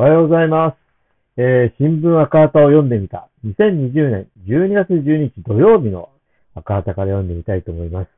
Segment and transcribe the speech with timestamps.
[0.00, 0.76] おはようございます。
[1.38, 3.28] えー、新聞赤旗を読んでみた。
[3.44, 6.10] 2020年12月12日土曜日の
[6.54, 8.08] 赤旗から読んでみたいと思います。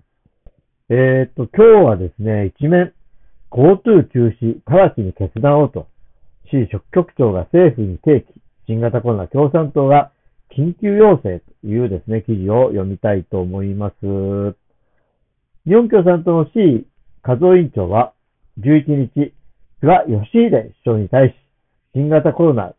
[0.91, 2.93] えー、っと、今日はですね、一面、
[3.51, 5.89] GoTo 中止、直ちに決断をと、
[6.53, 8.27] 市職局長が政府に提起、
[8.67, 10.13] 新型コロナ共産党が
[10.55, 13.95] 緊急要請というですね、記事を読みたいと思います。
[15.65, 16.87] 日本共産党の C
[17.23, 18.13] 和夫委員長は、
[18.59, 19.33] 11日、
[19.81, 21.50] 菅義偉首相に対し、
[21.95, 22.75] 新型コロナ、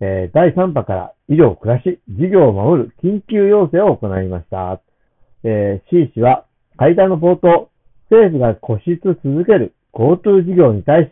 [0.00, 4.80] えー、第3波から医療、暮らし、事業を守る緊急要請を行いました。
[5.44, 6.44] えー、C 氏は
[6.76, 7.70] 会談の冒頭、
[8.10, 11.10] 政府が固執続ける GoTo 事業に対し、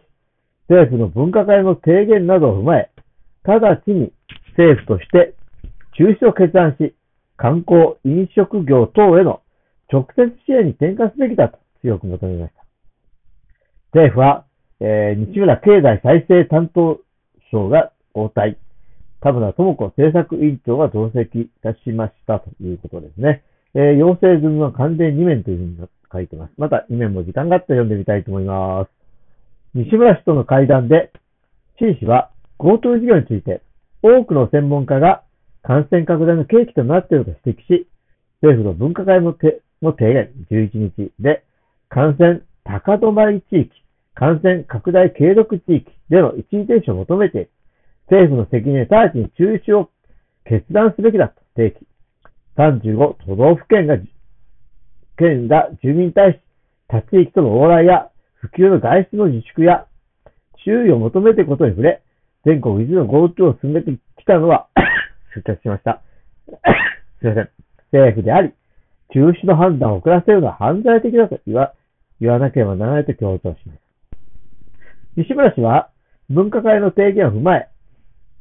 [0.69, 2.91] 政府の分科会の提言などを踏まえ、
[3.45, 4.13] 直ちに
[4.57, 5.35] 政府として
[5.97, 6.95] 中止を決断し、
[7.37, 9.43] 観光、飲食業等への
[9.93, 12.65] 直接支援に転換すべきだと強く求めました。
[13.93, 14.45] 政府は、
[14.81, 17.01] えー、西村経済再生担当
[17.55, 18.59] 省が交代、
[19.21, 23.45] 田村智子政策委員長が同席いたしましたということですね。
[23.75, 26.53] えー、要請済みは完全2面というふうに書いてます。
[26.59, 28.91] また2面も時間があったら読んでみたいと思います。
[29.75, 31.13] 西村氏との会談で、
[31.79, 33.63] 陳氏は GoTo 事業について
[34.03, 35.23] 多くの専門家が
[35.63, 37.89] 感染拡大の契機となっていると指摘し、
[38.43, 41.43] 政府の分科会の提言11日で
[41.89, 43.84] 感染高止まり地域
[44.15, 47.51] 感染拡大継続地域での一時停止を求めて、
[48.09, 49.91] 政府の責任で直ちに中止を
[50.45, 51.87] 決断すべきだと提起。
[52.57, 53.97] 35都道府県が、
[55.17, 56.39] 県が住民に対し、
[56.93, 59.87] 立ち域との往来や普及の外出の自粛や
[60.65, 62.03] 注意を求めていくことに触れ、
[62.45, 64.69] 全国一の GoTo を進めてきたのは
[65.35, 66.03] 出着しました。
[67.21, 67.49] すいません。
[67.91, 68.53] 政府であり、
[69.13, 71.73] 中止の判断を遅らせるのは犯罪的だと言わ、
[72.21, 73.84] 言わなければならないと強調します。
[75.17, 75.91] 西村氏は
[76.29, 77.69] 分科会の提言を踏まえ、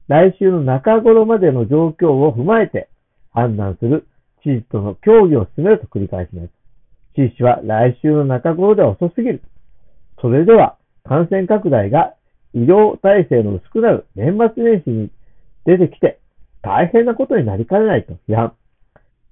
[0.07, 2.89] 来週の中頃までの状況を踏まえて
[3.31, 4.07] 判断する
[4.43, 6.49] 知事との協議を進めると繰り返します。
[7.15, 9.41] 知事氏は来週の中頃では遅すぎる。
[10.21, 12.15] それでは感染拡大が
[12.53, 15.11] 医療体制の薄くなる年末年始に
[15.65, 16.19] 出てきて
[16.63, 18.53] 大変なことになりかねないと批判。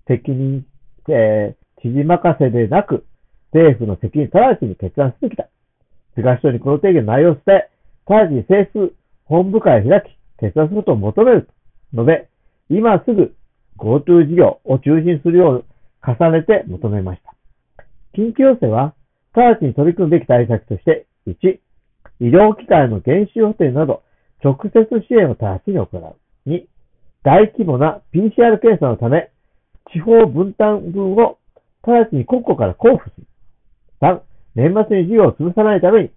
[0.08, 0.66] 責任、
[1.08, 3.06] えー、知事任せでなく、
[3.54, 5.48] 政府の責任直ちに決断すべきだ。
[6.16, 7.70] 菅首相にこの提言の内容を伝え、
[8.08, 8.96] 直ちに政府
[9.26, 11.54] 本部会を開き、決断することを求めると
[11.94, 12.28] 述べ、
[12.70, 13.34] 今すぐ
[13.78, 15.66] GoTo 事業を中心するよう
[16.06, 17.34] 重ねて求めました。
[18.18, 18.94] 緊急要請は、
[19.34, 21.34] 直ちに取り組むべき対策として、1、
[22.20, 24.04] 医療機関の減収補填など、
[24.44, 26.16] 直接支援を直ちに行う。
[26.50, 26.66] 2、
[27.24, 29.32] 大規模な PCR 検査のため、
[29.94, 31.38] 地方分担分を
[31.84, 33.28] 直ちに国庫から交付する。
[34.02, 34.22] 3、
[34.56, 36.10] 年末に事業を潰さないために、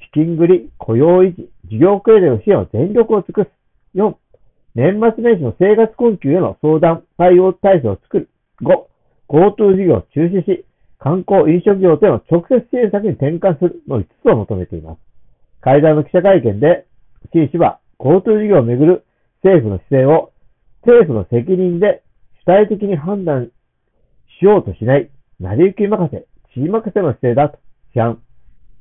[0.00, 3.50] 資金繰り、雇用維持、事業経営の支援を全力を尽くす。
[3.94, 4.14] 4、
[4.74, 8.28] 年末年始の生活困窮への相談、対応体制を作る。
[8.62, 8.86] 5、
[9.28, 10.64] GoTo 事業を中止し、
[10.98, 14.98] 観光、飲食業との直接支援策に転換するの5つを求めています。
[15.60, 16.86] 会談の記者会見で、
[17.32, 19.04] 陳氏は GoTo 事業をめぐる
[19.42, 20.32] 政府の姿勢を
[20.82, 22.02] 政府の責任で
[22.42, 23.50] 主体的に判断
[24.40, 25.10] しようとしない、
[25.40, 27.58] 成り行き任せ、知り任せの姿勢だと
[27.96, 28.22] 批判、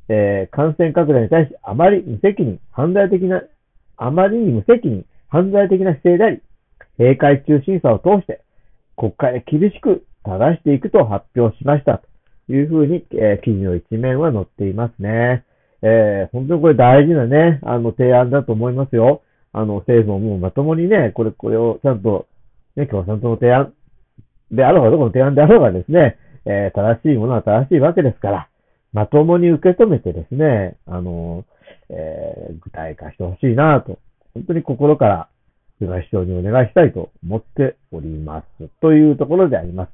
[0.09, 3.41] えー、感染拡大に対しあまり無責任、犯罪的な、
[3.95, 6.41] あまりに無責任、犯罪的な姿勢であり、
[6.97, 8.41] 閉会中審査を通して
[8.97, 12.01] 国会で厳しく正していくと発表しました
[12.47, 15.45] というふうに、えー、記事の一面は載っていますね。
[15.81, 19.21] えー、本当にこれ大事なね、あの提案だと思いますよ。
[19.53, 22.27] あの政府ももうまともにね、これ、これをちゃんと、
[22.75, 23.73] ね、共産党の提案
[24.51, 28.49] であろうが、どこの提案であろうがですね、えー、正しいものは正しいわけですから、
[28.95, 31.43] まともに受け止めてですね、あの、
[31.89, 33.99] えー、具体化してほしいなと、
[34.33, 35.27] 本当に心から
[35.79, 38.69] 菅首相にお願いしたいと思っております。
[38.79, 39.91] というところであります。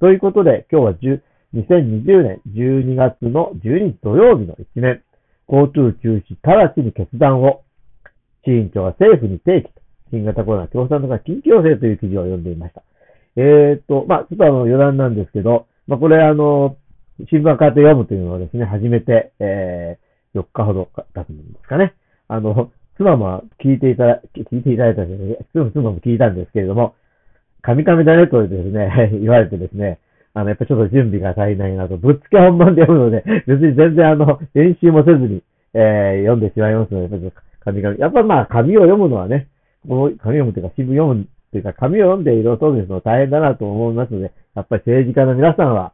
[0.00, 1.20] ということで、今日は10
[1.54, 5.02] 2020年12月の12日土曜日の一面、
[5.48, 7.62] GoTo 中止直ちに決断を、
[8.44, 9.80] 市委員長が政府に提起と、
[10.10, 12.82] 新型コロナ共産党が緊急要請という記事を読んでいました。
[13.36, 16.76] えー、っと、まあ、ちょっとあの余談なんですけど、まあ、これあの、
[17.28, 21.94] 新聞から読むというのをですね、始めて、えー、4日ほど経つんですかね。
[22.28, 26.94] あの、妻も聞いていただ、聞いていただいたんで、妻も聞いたんですけれども、
[27.62, 29.98] カミカミだねとですね、 言われてですね、
[30.34, 35.42] あの、やっぱちょっと準備が足りないなと、ぶっつけ本番で読むので、別に全然あの、練習もせずに、
[35.74, 37.98] えー、読んでしまいますので、やっぱ紙紙。
[37.98, 39.48] やっぱまあ、紙を読むのはね、
[39.88, 45.92] この紙を読むというか、新聞読むというか、紙を読んでいろいろそうですの大変だなと思いますので、やっぱり政治家の皆さんは、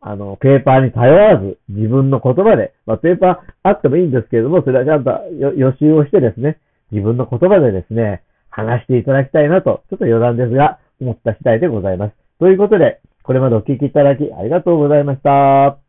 [0.00, 5.10] あの、ペーパーに頼らず、自分の言葉で、まあ、ペーパーあってもいいんですけれども、それはちゃんと
[5.56, 6.58] 予習をしてですね、
[6.92, 12.14] 自分の言葉でですね、話していただきたいなと、ちょっと余談ですが、思った次第でございます。
[12.38, 15.87] ということで、これまでお聞きいただきありがとうございました。